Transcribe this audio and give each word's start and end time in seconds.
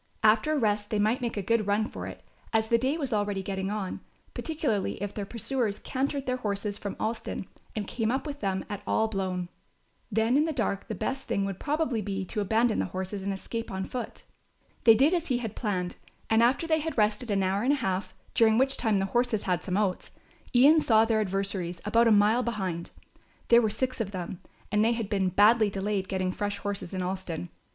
After 0.23 0.53
a 0.53 0.57
rest 0.57 0.89
they 0.89 0.97
might 0.97 1.21
make 1.21 1.37
a 1.37 1.43
good 1.43 1.67
run 1.67 1.87
for 1.87 2.07
it, 2.07 2.23
as 2.53 2.69
the 2.69 2.79
day 2.79 2.97
was 2.97 3.13
already 3.13 3.43
getting 3.43 3.69
on, 3.69 3.99
particularly 4.33 4.93
if 4.99 5.13
their 5.13 5.27
pursuers 5.27 5.77
cantered 5.77 6.25
their 6.25 6.37
horses 6.37 6.75
from 6.75 6.95
Alston 6.99 7.45
and 7.75 7.85
came 7.85 8.09
up 8.09 8.25
with 8.25 8.39
them 8.39 8.65
at 8.67 8.81
all 8.87 9.07
blown. 9.07 9.47
Then 10.11 10.37
in 10.37 10.45
the 10.45 10.53
dark 10.53 10.87
the 10.87 10.95
best 10.95 11.27
thing 11.27 11.45
would 11.45 11.59
probably 11.59 12.01
be 12.01 12.25
to 12.25 12.41
abandon 12.41 12.79
the 12.79 12.85
horses 12.85 13.21
and 13.21 13.31
escape 13.31 13.69
on 13.69 13.85
foot. 13.85 14.23
They 14.85 14.95
did 14.95 15.13
as 15.13 15.27
he 15.27 15.37
had 15.37 15.55
planned, 15.55 15.97
and 16.31 16.41
after 16.41 16.65
they 16.65 16.79
had 16.79 16.97
rested 16.97 17.29
an 17.29 17.43
hour 17.43 17.61
and 17.61 17.73
a 17.73 17.75
half, 17.75 18.15
during 18.33 18.57
which 18.57 18.77
time 18.77 18.97
the 18.97 19.05
horses 19.05 19.43
had 19.43 19.63
some 19.63 19.77
oats, 19.77 20.09
Ian 20.55 20.79
saw 20.79 21.05
their 21.05 21.21
adversaries 21.21 21.79
about 21.85 22.07
a 22.07 22.11
mile 22.11 22.41
behind. 22.41 22.89
There 23.49 23.61
were 23.61 23.69
six 23.69 24.01
of 24.01 24.11
them 24.11 24.39
and 24.71 24.83
they 24.83 24.93
had 24.93 25.09
been 25.11 25.29
badly 25.29 25.69
delayed 25.69 26.07
getting 26.07 26.31
fresh 26.31 26.57
horses 26.57 26.91
in 26.91 27.03
Alston. 27.03 27.49